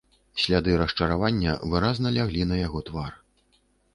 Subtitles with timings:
[0.43, 3.13] Сляды расчаравання выразна ляглі на яго твар.